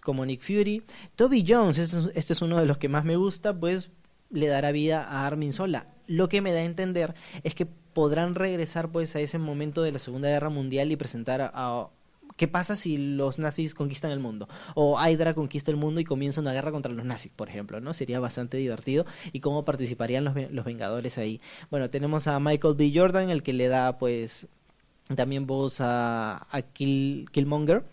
como 0.01 0.25
Nick 0.25 0.41
Fury. 0.41 0.83
Toby 1.15 1.45
Jones, 1.47 1.77
este, 1.77 1.99
este, 2.15 2.33
es 2.33 2.41
uno 2.41 2.57
de 2.57 2.65
los 2.65 2.77
que 2.77 2.89
más 2.89 3.05
me 3.05 3.15
gusta, 3.15 3.57
pues 3.57 3.91
le 4.29 4.47
dará 4.47 4.71
vida 4.71 5.03
a 5.03 5.27
Armin 5.27 5.53
Sola. 5.53 5.87
Lo 6.07 6.29
que 6.29 6.41
me 6.41 6.51
da 6.51 6.59
a 6.59 6.63
entender 6.63 7.13
es 7.43 7.55
que 7.55 7.65
podrán 7.65 8.35
regresar 8.35 8.91
pues 8.91 9.15
a 9.15 9.19
ese 9.19 9.37
momento 9.37 9.81
de 9.81 9.91
la 9.91 9.99
Segunda 9.99 10.29
Guerra 10.29 10.49
Mundial 10.49 10.91
y 10.91 10.95
presentar 10.95 11.51
a 11.53 11.89
¿Qué 12.41 12.47
pasa 12.47 12.75
si 12.75 12.97
los 12.97 13.37
nazis 13.37 13.75
conquistan 13.75 14.09
el 14.09 14.19
mundo? 14.19 14.49
O 14.73 14.97
Hydra 14.99 15.35
conquista 15.35 15.69
el 15.69 15.77
mundo 15.77 16.01
y 16.01 16.03
comienza 16.03 16.41
una 16.41 16.53
guerra 16.53 16.71
contra 16.71 16.91
los 16.91 17.05
nazis, 17.05 17.31
por 17.31 17.49
ejemplo, 17.49 17.79
¿no? 17.81 17.93
Sería 17.93 18.19
bastante 18.19 18.57
divertido. 18.57 19.05
¿Y 19.31 19.41
cómo 19.41 19.63
participarían 19.63 20.23
los, 20.23 20.33
los 20.49 20.65
Vengadores 20.65 21.19
ahí? 21.19 21.39
Bueno, 21.69 21.91
tenemos 21.91 22.25
a 22.25 22.39
Michael 22.39 22.73
B. 22.73 22.91
Jordan, 22.95 23.29
el 23.29 23.43
que 23.43 23.53
le 23.53 23.67
da, 23.67 23.99
pues, 23.99 24.47
también 25.15 25.45
voz 25.45 25.81
a, 25.81 26.47
a 26.49 26.61
Killmonger. 26.63 27.85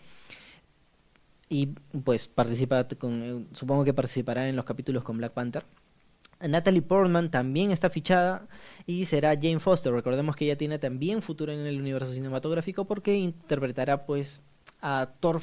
Y, 1.47 1.67
pues, 2.03 2.27
participa 2.27 2.87
con, 2.87 3.49
supongo 3.51 3.85
que 3.85 3.93
participará 3.93 4.49
en 4.49 4.55
los 4.55 4.65
capítulos 4.65 5.03
con 5.03 5.19
Black 5.19 5.33
Panther. 5.33 5.63
Natalie 6.47 6.81
Portman 6.81 7.29
también 7.29 7.71
está 7.71 7.89
fichada 7.89 8.47
y 8.85 9.05
será 9.05 9.33
Jane 9.35 9.59
Foster. 9.59 9.93
Recordemos 9.93 10.35
que 10.35 10.45
ella 10.45 10.57
tiene 10.57 10.79
también 10.79 11.21
futuro 11.21 11.51
en 11.51 11.59
el 11.59 11.79
universo 11.79 12.13
cinematográfico 12.13 12.85
porque 12.85 13.15
interpretará 13.15 14.05
pues 14.05 14.41
a 14.81 15.09
Thor 15.19 15.41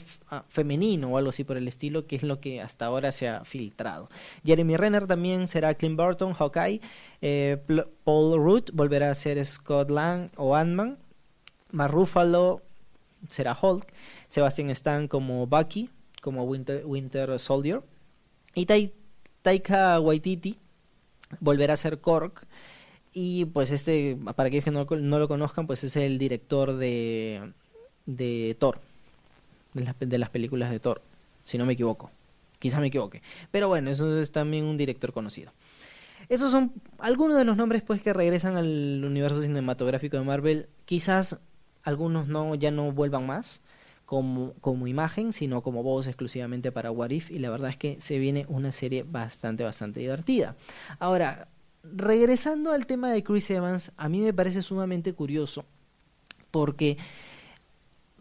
femenino 0.49 1.11
o 1.11 1.19
algo 1.19 1.31
así 1.31 1.45
por 1.45 1.59
el 1.59 1.69
estilo, 1.69 2.07
que 2.07 2.17
es 2.17 2.23
lo 2.23 2.41
que 2.41 2.63
hasta 2.63 2.87
ahora 2.87 3.13
se 3.13 3.29
ha 3.29 3.45
filtrado. 3.45 4.09
Jeremy 4.45 4.77
Renner 4.77 5.07
también 5.07 5.49
será 5.49 5.75
Clint 5.75 5.99
Burton, 5.99 6.33
Hawkeye. 6.33 6.81
Eh, 7.21 7.59
Paul 8.05 8.37
Rudd 8.39 8.71
volverá 8.73 9.11
a 9.11 9.15
ser 9.15 9.45
Scott 9.45 9.91
Lang 9.91 10.31
o 10.37 10.57
Ant-Man. 10.57 10.99
Mark 11.73 11.93
Ruffalo 11.93 12.63
será 13.29 13.57
Hulk. 13.61 13.87
Sebastian 14.29 14.71
Stan 14.71 15.09
como 15.09 15.47
Bucky, 15.47 15.91
como 16.23 16.45
Winter 16.45 17.39
Soldier. 17.39 17.83
Y 18.55 18.67
Taika 19.43 20.01
Waititi 20.01 20.59
volver 21.41 21.71
a 21.71 21.77
ser 21.77 22.01
Korg. 22.01 22.33
Y 23.13 23.47
pues 23.47 23.71
este, 23.71 24.17
para 24.37 24.49
aquellos 24.49 24.65
que 24.65 24.71
no, 24.71 24.85
no, 24.85 25.19
lo 25.19 25.29
conozcan, 25.29 25.67
pues 25.67 25.85
es 25.85 25.97
el 25.97 26.19
director 26.19 26.77
de, 26.77 27.53
de 28.05 28.57
Thor, 28.59 28.79
de 29.73 29.85
las, 29.85 29.95
de 29.99 30.19
las 30.19 30.29
películas 30.31 30.71
de 30.71 30.81
Thor, 30.81 31.01
si 31.43 31.57
no 31.57 31.65
me 31.65 31.73
equivoco. 31.73 32.11
Quizá 32.59 32.79
me 32.79 32.89
equivoque. 32.89 33.23
Pero 33.51 33.69
bueno, 33.69 33.91
eso 33.91 34.21
es 34.21 34.33
también 34.33 34.65
un 34.65 34.77
director 34.77 35.13
conocido. 35.13 35.53
Esos 36.29 36.51
son 36.51 36.73
algunos 36.99 37.39
de 37.39 37.45
los 37.45 37.57
nombres 37.57 37.83
pues 37.83 38.03
que 38.03 38.13
regresan 38.13 38.57
al 38.57 39.03
universo 39.05 39.41
cinematográfico 39.41 40.17
de 40.17 40.25
Marvel. 40.25 40.69
Quizás 40.85 41.39
algunos 41.85 42.27
no 42.27 42.55
ya 42.55 42.71
no 42.71 42.91
vuelvan 42.93 43.27
más 43.27 43.61
como, 44.07 44.87
imagen, 44.87 45.33
sino 45.33 45.63
como 45.63 45.83
voz 45.83 46.07
exclusivamente 46.07 46.73
para 46.73 46.91
What 46.91 47.11
If. 47.11 47.31
Y 47.31 47.39
la 47.39 47.51
verdad 47.51 47.71
es 47.71 47.77
que 47.77 48.01
se 48.01 48.19
viene 48.19 48.47
una 48.49 48.73
serie 48.73 49.03
bastante, 49.03 49.65
bastante 49.65 50.01
divertida. 50.01 50.57
Ahora, 50.99 51.49
regresando 51.83 52.73
al 52.73 52.87
tema 52.87 53.11
de 53.11 53.23
Chris 53.23 53.51
Evans, 53.51 53.93
a 53.97 54.09
mí 54.09 54.21
me 54.21 54.33
parece 54.33 54.63
sumamente 54.63 55.13
curioso 55.13 55.65
porque 56.51 56.97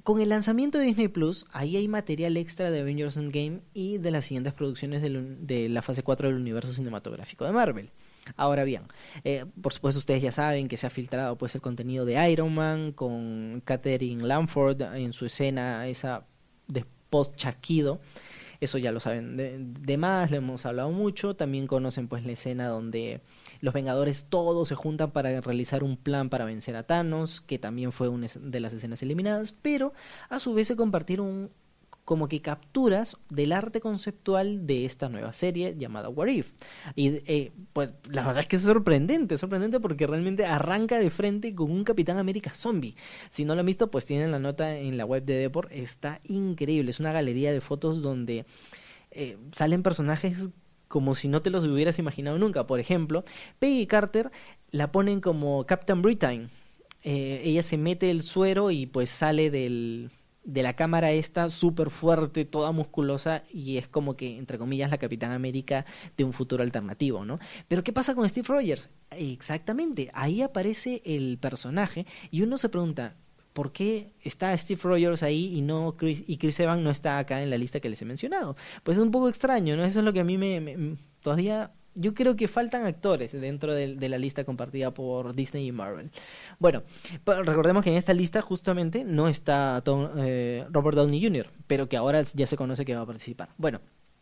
con 0.03 0.21
el 0.21 0.29
lanzamiento 0.29 0.77
de 0.77 0.85
Disney 0.85 1.07
Plus, 1.07 1.45
ahí 1.51 1.77
hay 1.77 1.87
material 1.87 2.37
extra 2.37 2.69
de 2.69 2.81
Avengers 2.81 3.17
Endgame 3.17 3.61
y 3.73 3.97
de 3.97 4.11
las 4.11 4.25
siguientes 4.25 4.53
producciones 4.53 5.01
de 5.01 5.69
la 5.69 5.81
fase 5.81 6.03
4 6.03 6.27
del 6.27 6.37
universo 6.37 6.73
cinematográfico 6.73 7.45
de 7.45 7.51
Marvel. 7.51 7.89
Ahora 8.37 8.63
bien, 8.63 8.83
eh, 9.23 9.45
por 9.61 9.73
supuesto 9.73 9.99
ustedes 9.99 10.21
ya 10.21 10.31
saben 10.31 10.67
que 10.67 10.77
se 10.77 10.87
ha 10.87 10.89
filtrado 10.89 11.37
pues 11.37 11.55
el 11.55 11.61
contenido 11.61 12.05
de 12.05 12.29
Iron 12.31 12.53
Man 12.53 12.91
con 12.91 13.61
Catherine 13.63 14.25
Lamford 14.25 14.81
en 14.95 15.13
su 15.13 15.25
escena 15.25 15.87
esa 15.87 16.25
de 16.67 16.85
post 17.09 17.35
chaquido 17.35 17.99
eso 18.59 18.77
ya 18.77 18.91
lo 18.91 18.99
saben 18.99 19.37
de, 19.37 19.97
más, 19.97 20.31
le 20.31 20.37
hemos 20.37 20.65
hablado 20.65 20.91
mucho, 20.91 21.35
también 21.35 21.67
conocen 21.67 22.07
pues 22.07 22.25
la 22.25 22.33
escena 22.33 22.67
donde 22.67 23.21
los 23.61 23.73
Vengadores 23.73 24.27
todos 24.29 24.67
se 24.67 24.75
juntan 24.75 25.11
para 25.11 25.41
realizar 25.41 25.83
un 25.83 25.97
plan 25.97 26.29
para 26.29 26.45
vencer 26.45 26.75
a 26.75 26.83
Thanos, 26.83 27.41
que 27.41 27.59
también 27.59 27.91
fue 27.91 28.09
una 28.09 28.27
de 28.39 28.59
las 28.59 28.73
escenas 28.73 29.01
eliminadas, 29.01 29.51
pero 29.51 29.93
a 30.29 30.39
su 30.39 30.53
vez 30.53 30.67
se 30.67 30.75
compartieron 30.75 31.51
como 32.05 32.27
que 32.27 32.41
capturas 32.41 33.17
del 33.29 33.51
arte 33.51 33.81
conceptual 33.81 34.67
de 34.67 34.85
esta 34.85 35.09
nueva 35.09 35.33
serie 35.33 35.75
llamada 35.75 36.07
What 36.07 36.27
If. 36.27 36.53
Y 36.95 37.19
eh, 37.25 37.51
pues 37.73 37.89
la 38.09 38.25
verdad 38.25 38.41
es 38.41 38.47
que 38.47 38.55
es 38.55 38.61
sorprendente, 38.61 39.39
sorprendente 39.39 39.79
porque 39.79 40.05
realmente 40.05 40.45
arranca 40.45 40.99
de 40.99 41.09
frente 41.09 41.53
con 41.55 41.71
un 41.71 41.83
Capitán 41.83 42.19
América 42.19 42.53
zombie. 42.53 42.95
Si 43.29 43.43
no 43.43 43.55
lo 43.55 43.61
han 43.61 43.65
visto, 43.65 43.89
pues 43.89 44.05
tienen 44.05 44.31
la 44.31 44.39
nota 44.39 44.77
en 44.77 44.97
la 44.97 45.05
web 45.05 45.25
de 45.25 45.33
Deport, 45.33 45.71
está 45.71 46.21
increíble, 46.23 46.91
es 46.91 46.99
una 46.99 47.11
galería 47.11 47.51
de 47.51 47.59
fotos 47.59 48.03
donde 48.03 48.45
eh, 49.09 49.37
salen 49.51 49.81
personajes 49.81 50.49
como 50.87 51.15
si 51.15 51.27
no 51.27 51.41
te 51.41 51.49
los 51.49 51.63
hubieras 51.63 51.97
imaginado 51.97 52.37
nunca. 52.37 52.67
Por 52.67 52.79
ejemplo, 52.79 53.23
Peggy 53.57 53.87
Carter 53.87 54.31
la 54.69 54.91
ponen 54.91 55.21
como 55.21 55.65
Captain 55.65 56.03
Britain. 56.03 56.51
Eh, 57.01 57.41
ella 57.43 57.63
se 57.63 57.77
mete 57.77 58.11
el 58.11 58.21
suero 58.21 58.69
y 58.69 58.85
pues 58.85 59.09
sale 59.09 59.49
del, 59.49 60.11
de 60.45 60.63
la 60.63 60.75
cámara 60.75 61.11
esta 61.11 61.49
súper 61.49 61.89
fuerte, 61.89 62.45
toda 62.45 62.71
musculosa 62.71 63.43
y 63.51 63.77
es 63.77 63.87
como 63.87 64.15
que, 64.15 64.37
entre 64.37 64.57
comillas, 64.57 64.89
la 64.91 64.97
Capitán 64.97 65.31
América 65.31 65.85
de 66.15 66.23
un 66.23 66.33
futuro 66.33 66.63
alternativo, 66.63 67.25
¿no? 67.25 67.39
Pero 67.67 67.83
¿qué 67.83 67.91
pasa 67.91 68.15
con 68.15 68.29
Steve 68.29 68.47
Rogers? 68.47 68.89
Exactamente, 69.09 70.11
ahí 70.13 70.41
aparece 70.41 71.01
el 71.03 71.37
personaje 71.39 72.05
y 72.31 72.43
uno 72.43 72.57
se 72.57 72.69
pregunta, 72.69 73.15
¿por 73.53 73.71
qué 73.71 74.13
está 74.21 74.55
Steve 74.57 74.81
Rogers 74.83 75.23
ahí 75.23 75.55
y 75.55 75.61
no 75.61 75.95
Chris, 75.97 76.23
y 76.27 76.37
Chris 76.37 76.59
Evans 76.59 76.83
no 76.83 76.91
está 76.91 77.17
acá 77.17 77.41
en 77.41 77.49
la 77.49 77.57
lista 77.57 77.79
que 77.79 77.89
les 77.89 78.01
he 78.01 78.05
mencionado? 78.05 78.55
Pues 78.83 78.97
es 78.97 79.03
un 79.03 79.11
poco 79.11 79.29
extraño, 79.29 79.75
¿no? 79.75 79.83
Eso 79.83 79.99
es 79.99 80.05
lo 80.05 80.13
que 80.13 80.19
a 80.19 80.25
mí 80.25 80.37
me 80.37 80.97
todavía 81.21 81.71
yo 81.95 82.13
creo 82.13 82.35
que 82.35 82.47
faltan 82.47 82.85
actores 82.85 83.31
dentro 83.31 83.73
de, 83.73 84.09
la 84.09 84.17
lista 84.17 84.43
compartida 84.43 84.91
por 84.93 85.33
Disney 85.33 85.67
y 85.67 85.71
Marvel. 85.71 86.11
Bueno, 86.59 86.83
recordemos 87.25 87.83
que 87.83 87.89
en 87.89 87.95
esta 87.95 88.13
lista 88.13 88.41
justamente 88.41 89.03
no 89.03 89.27
está 89.27 89.81
eh, 90.17 90.65
Robert 90.69 90.97
Downey 90.97 91.23
Jr., 91.23 91.49
pero 91.67 91.89
que 91.89 91.97
ahora 91.97 92.21
ya 92.33 92.45
se 92.45 92.57
conoce 92.57 92.85
que 92.85 92.95
va 92.95 93.01
a 93.01 93.05
participar. 93.05 93.49
Bueno, 93.57 93.81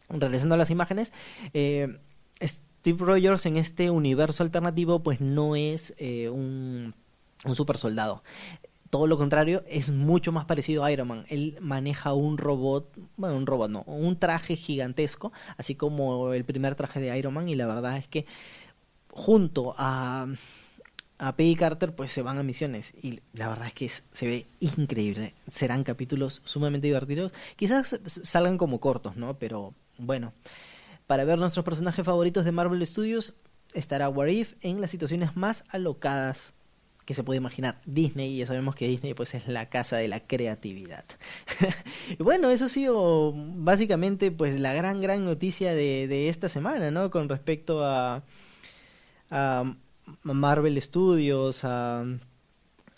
regresando 0.09 0.55
a 0.55 0.57
las 0.57 0.69
imágenes, 0.69 1.11
eh, 1.53 1.97
Steve 2.41 3.05
Rogers 3.05 3.45
en 3.45 3.57
este 3.57 3.89
universo 3.89 4.43
alternativo 4.43 5.01
pues 5.01 5.19
no 5.19 5.55
es 5.55 5.93
eh, 5.97 6.29
un 6.29 6.93
super 7.53 7.77
soldado 7.77 8.23
todo 8.93 9.07
lo 9.07 9.17
contrario, 9.17 9.63
es 9.67 9.89
mucho 9.89 10.31
más 10.31 10.45
parecido 10.45 10.83
a 10.83 10.91
Iron 10.91 11.07
Man. 11.07 11.25
Él 11.27 11.57
maneja 11.59 12.13
un 12.13 12.37
robot, 12.37 12.95
bueno, 13.17 13.35
un 13.35 13.47
robot 13.47 13.71
no, 13.71 13.81
un 13.87 14.19
traje 14.19 14.55
gigantesco, 14.55 15.33
así 15.57 15.73
como 15.73 16.31
el 16.31 16.45
primer 16.45 16.75
traje 16.75 16.99
de 16.99 17.17
Iron 17.17 17.33
Man, 17.33 17.49
y 17.49 17.55
la 17.55 17.65
verdad 17.65 17.97
es 17.97 18.07
que 18.07 18.27
junto 19.09 19.73
a, 19.79 20.27
a 21.17 21.35
Peggy 21.35 21.55
Carter, 21.55 21.95
pues 21.95 22.11
se 22.11 22.21
van 22.21 22.37
a 22.37 22.43
misiones, 22.43 22.93
y 23.01 23.21
la 23.33 23.49
verdad 23.49 23.65
es 23.65 23.73
que 23.73 23.89
se 23.89 24.27
ve 24.27 24.45
increíble. 24.59 25.33
Serán 25.51 25.83
capítulos 25.83 26.43
sumamente 26.45 26.85
divertidos, 26.85 27.33
quizás 27.55 27.99
salgan 28.05 28.59
como 28.59 28.79
cortos, 28.79 29.15
¿no? 29.15 29.39
Pero 29.39 29.73
bueno, 29.97 30.33
para 31.07 31.25
ver 31.25 31.39
nuestros 31.39 31.65
personajes 31.65 32.05
favoritos 32.05 32.45
de 32.45 32.51
Marvel 32.51 32.85
Studios, 32.85 33.33
estará 33.73 34.07
What 34.07 34.27
If 34.27 34.53
en 34.61 34.81
las 34.81 34.91
situaciones 34.91 35.35
más 35.35 35.63
alocadas 35.69 36.53
que 37.05 37.13
se 37.13 37.23
puede 37.23 37.37
imaginar 37.37 37.81
Disney 37.85 38.33
y 38.33 38.37
ya 38.39 38.45
sabemos 38.45 38.75
que 38.75 38.87
Disney 38.87 39.13
pues 39.13 39.33
es 39.33 39.47
la 39.47 39.69
casa 39.69 39.97
de 39.97 40.07
la 40.07 40.21
creatividad. 40.21 41.05
bueno, 42.19 42.49
eso 42.49 42.65
ha 42.65 42.69
sido 42.69 43.33
básicamente 43.35 44.31
pues 44.31 44.59
la 44.59 44.73
gran 44.73 45.01
gran 45.01 45.25
noticia 45.25 45.73
de, 45.73 46.07
de 46.07 46.29
esta 46.29 46.49
semana, 46.49 46.91
¿no? 46.91 47.11
Con 47.11 47.29
respecto 47.29 47.83
a, 47.85 48.23
a 49.29 49.75
Marvel 50.23 50.81
Studios 50.81 51.63
a, 51.63 52.05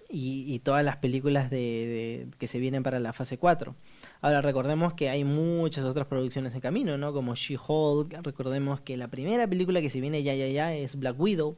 y, 0.10 0.60
todas 0.60 0.84
las 0.84 0.98
películas 0.98 1.50
de, 1.50 2.28
que 2.38 2.48
se 2.48 2.60
vienen 2.60 2.84
para 2.84 3.00
la 3.00 3.14
fase 3.14 3.38
4. 3.38 3.76
Ahora 4.22 4.42
recordemos 4.42 4.94
que 4.94 5.10
hay 5.10 5.24
muchas 5.24 5.86
otras 5.86 6.08
producciones 6.08 6.54
en 6.54 6.62
camino, 6.62 6.98
¿no? 6.98 7.14
Como 7.14 7.36
She-Hulk, 7.36 8.22
recordemos 8.24 8.82
que 8.82 8.98
la 8.98 9.10
primera 9.10 9.48
película 9.48 9.82
que 9.82 9.90
se 9.90 10.00
viene 10.00 10.24
ya 10.24 10.34
ya 10.36 10.48
ya 10.48 10.74
es 10.74 10.96
Black 10.98 11.20
Widow 11.20 11.58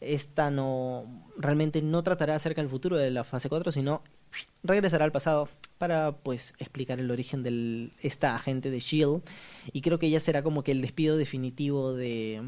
esta 0.00 0.50
no 0.50 1.24
realmente 1.36 1.82
no 1.82 2.02
tratará 2.02 2.34
acerca 2.34 2.60
del 2.60 2.70
futuro 2.70 2.96
de 2.96 3.10
la 3.10 3.24
fase 3.24 3.48
4, 3.48 3.72
sino 3.72 4.02
regresará 4.62 5.04
al 5.04 5.12
pasado 5.12 5.48
para 5.78 6.12
pues 6.12 6.52
explicar 6.58 7.00
el 7.00 7.10
origen 7.10 7.42
de 7.42 7.90
esta 8.00 8.34
agente 8.34 8.70
de 8.70 8.80
Shield 8.80 9.22
y 9.72 9.80
creo 9.82 9.98
que 9.98 10.10
ya 10.10 10.20
será 10.20 10.42
como 10.42 10.62
que 10.62 10.72
el 10.72 10.82
despido 10.82 11.16
definitivo 11.16 11.92
de 11.94 12.42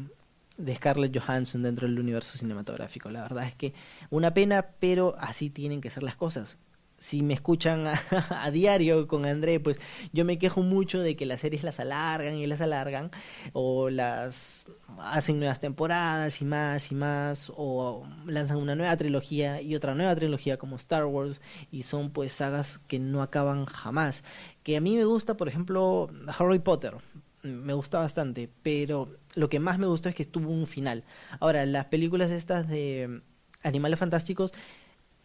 de 0.59 0.75
Scarlett 0.75 1.17
Johansson 1.17 1.63
dentro 1.63 1.87
del 1.87 1.97
universo 1.99 2.37
cinematográfico. 2.37 3.09
La 3.09 3.21
verdad 3.21 3.47
es 3.47 3.55
que 3.55 3.73
una 4.09 4.33
pena, 4.33 4.71
pero 4.79 5.15
así 5.17 5.49
tienen 5.49 5.81
que 5.81 5.89
ser 5.89 6.03
las 6.03 6.17
cosas 6.17 6.59
si 6.99 7.23
me 7.23 7.33
escuchan 7.33 7.85
a, 8.29 8.51
diario 8.51 9.07
con 9.07 9.25
André, 9.25 9.59
pues 9.59 9.79
yo 10.13 10.25
me 10.25 10.37
quejo 10.37 10.61
mucho 10.61 10.99
de 10.99 11.15
que 11.15 11.25
las 11.25 11.41
series 11.41 11.63
las 11.63 11.79
alargan 11.79 12.35
y 12.35 12.45
las 12.45 12.61
alargan, 12.61 13.11
o 13.53 13.89
las 13.89 14.67
hacen 14.99 15.39
nuevas 15.39 15.59
temporadas 15.59 16.41
y 16.41 16.45
más 16.45 16.91
y 16.91 16.95
más, 16.95 17.51
o 17.55 18.05
lanzan 18.27 18.57
una 18.57 18.75
nueva 18.75 18.95
trilogía 18.97 19.61
y 19.61 19.75
otra 19.75 19.95
nueva 19.95 20.15
trilogía 20.15 20.57
como 20.57 20.75
Star 20.75 21.05
Wars, 21.05 21.41
y 21.71 21.83
son 21.83 22.11
pues 22.11 22.33
sagas 22.33 22.79
que 22.87 22.99
no 22.99 23.21
acaban 23.21 23.65
jamás. 23.65 24.23
Que 24.63 24.77
a 24.77 24.81
mí 24.81 24.95
me 24.95 25.05
gusta, 25.05 25.35
por 25.37 25.47
ejemplo, 25.47 26.09
Harry 26.37 26.59
Potter, 26.59 26.95
me 27.41 27.73
gusta 27.73 27.99
bastante, 27.99 28.49
pero 28.63 29.15
lo 29.35 29.49
que 29.49 29.59
más 29.59 29.79
me 29.79 29.87
gustó 29.87 30.09
es 30.09 30.15
que 30.15 30.23
estuvo 30.23 30.49
un 30.49 30.67
final. 30.67 31.05
Ahora, 31.39 31.65
las 31.65 31.85
películas 31.85 32.31
estas 32.31 32.67
de 32.67 33.21
Animales 33.63 33.99
Fantásticos 33.99 34.51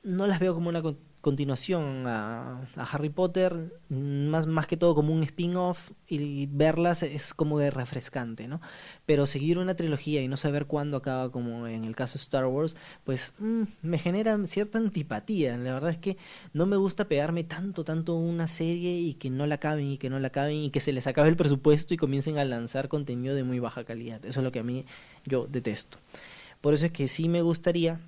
no 0.03 0.27
las 0.27 0.39
veo 0.39 0.55
como 0.55 0.69
una 0.69 0.83
continuación 1.25 2.05
a, 2.07 2.61
Harry 2.77 3.09
Potter, 3.09 3.81
más, 3.89 4.47
más 4.47 4.67
que 4.67 4.77
todo 4.77 4.95
como 4.95 5.15
un 5.15 5.23
spin-off 5.23 5.91
y 6.07 6.47
verlas 6.53 7.03
es 7.03 7.33
como 7.33 7.59
de 7.59 7.71
refrescante, 7.71 8.47
¿no? 8.47 8.61
Pero 9.07 9.27
seguir 9.27 9.57
una 9.57 9.75
trilogía 9.75 10.21
y 10.23 10.29
no 10.29 10.37
saber 10.37 10.67
cuándo 10.67 10.99
acaba, 10.99 11.33
como 11.33 11.67
en 11.67 11.85
el 11.85 11.97
caso 11.97 12.19
de 12.19 12.21
Star 12.21 12.45
Wars, 12.45 12.77
pues 13.05 13.33
mm, 13.39 13.63
me 13.81 13.99
genera 13.99 14.39
cierta 14.45 14.77
antipatía. 14.77 15.57
La 15.57 15.73
verdad 15.73 15.93
es 15.93 15.99
que 15.99 16.19
no 16.53 16.67
me 16.67 16.77
gusta 16.77 17.09
pegarme 17.09 17.43
tanto, 17.43 17.85
tanto 17.85 18.17
una 18.17 18.47
serie 18.47 18.99
y 18.99 19.15
que 19.15 19.31
no 19.31 19.47
la 19.47 19.55
acaben 19.55 19.93
y 19.93 19.97
que 19.97 20.11
no 20.11 20.19
la 20.19 20.29
acaben 20.29 20.57
y 20.57 20.71
que 20.71 20.81
se 20.81 20.93
les 20.93 21.07
acabe 21.07 21.31
el 21.31 21.37
presupuesto 21.37 21.95
y 21.95 21.97
comiencen 21.97 22.37
a 22.37 22.45
lanzar 22.45 22.89
contenido 22.89 23.35
de 23.35 23.45
muy 23.45 23.61
baja 23.61 23.85
calidad. 23.85 24.23
Eso 24.27 24.41
es 24.41 24.45
lo 24.45 24.53
que 24.53 24.59
a 24.59 24.63
mí 24.63 24.85
yo 25.25 25.47
detesto. 25.47 25.97
Por 26.61 26.75
eso 26.75 26.85
es 26.85 26.93
que 26.93 27.09
sí 27.09 27.31
me 27.31 27.41
gustaría 27.41 27.99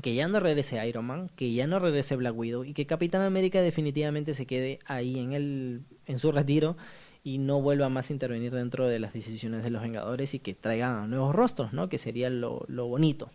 que 0.00 0.14
ya 0.14 0.26
no 0.28 0.40
regrese 0.40 0.86
Iron 0.86 1.04
Man, 1.04 1.30
que 1.36 1.52
ya 1.52 1.66
no 1.66 1.78
regrese 1.78 2.16
Black 2.16 2.36
Widow 2.36 2.64
y 2.64 2.72
que 2.72 2.86
Capitán 2.86 3.22
América 3.22 3.60
definitivamente 3.60 4.34
se 4.34 4.46
quede 4.46 4.78
ahí 4.86 5.18
en 5.18 5.32
el 5.32 5.82
en 6.06 6.18
su 6.18 6.32
retiro 6.32 6.76
y 7.24 7.38
no 7.38 7.60
vuelva 7.60 7.88
más 7.88 8.10
a 8.10 8.12
intervenir 8.12 8.52
dentro 8.52 8.88
de 8.88 8.98
las 8.98 9.12
decisiones 9.12 9.62
de 9.62 9.70
los 9.70 9.82
Vengadores 9.82 10.34
y 10.34 10.40
que 10.40 10.54
traiga 10.54 11.06
nuevos 11.06 11.34
rostros, 11.34 11.72
¿no? 11.72 11.88
Que 11.88 11.98
sería 11.98 12.30
lo, 12.30 12.64
lo 12.68 12.88
bonito. 12.88 13.30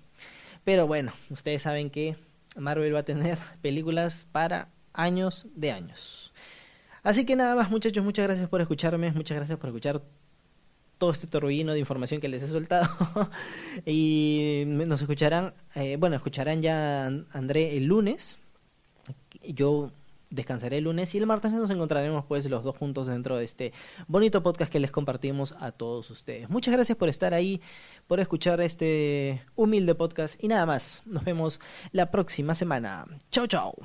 Pero 0.64 0.88
bueno, 0.88 1.14
ustedes 1.30 1.62
saben 1.62 1.90
que 1.90 2.18
Marvel 2.58 2.94
va 2.94 3.00
a 3.00 3.06
tener 3.06 3.38
películas 3.62 4.28
para 4.32 4.70
años 4.94 5.48
de 5.56 5.72
años. 5.72 6.34
Así 7.04 7.26
que 7.26 7.38
nada 7.38 7.56
más 7.56 7.70
muchachos, 7.70 8.04
muchas 8.04 8.26
gracias 8.26 8.50
por 8.50 8.60
escucharme, 8.60 9.12
muchas 9.14 9.38
gracias 9.38 9.58
por 9.58 9.70
escuchar 9.70 10.02
todo 10.98 11.12
este 11.12 11.28
torbellino 11.28 11.74
de 11.74 11.80
información 11.80 12.22
que 12.22 12.28
les 12.28 12.44
he 12.44 12.48
soltado. 12.48 12.90
y 13.86 14.64
nos 14.66 15.02
escucharán, 15.02 15.54
eh, 15.76 15.98
bueno, 15.98 16.16
escucharán 16.16 16.62
ya 16.62 17.08
André 17.32 17.78
el 17.78 17.86
lunes. 17.86 18.40
Yo 19.44 19.92
descansaré 20.30 20.80
el 20.80 20.84
lunes 20.84 21.14
y 21.16 21.18
el 21.18 21.26
martes 21.26 21.52
nos 21.52 21.70
encontraremos 21.70 22.26
pues 22.26 22.50
los 22.50 22.64
dos 22.64 22.78
juntos 22.78 23.08
dentro 23.08 23.38
de 23.38 23.46
este 23.46 23.74
bonito 24.08 24.44
podcast 24.44 24.72
que 24.72 24.80
les 24.80 24.92
compartimos 24.92 25.56
a 25.60 25.72
todos 25.72 26.10
ustedes. 26.10 26.50
Muchas 26.50 26.74
gracias 26.74 26.98
por 26.98 27.10
estar 27.10 27.34
ahí, 27.34 27.62
por 28.08 28.20
escuchar 28.20 28.60
este 28.62 29.42
humilde 29.56 29.96
podcast 29.96 30.42
y 30.44 30.48
nada 30.48 30.66
más. 30.66 31.04
Nos 31.06 31.24
vemos 31.24 31.60
la 31.92 32.12
próxima 32.12 32.56
semana. 32.56 33.06
Chao, 33.32 33.48
chao. 33.48 33.76